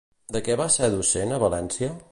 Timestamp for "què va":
0.47-0.67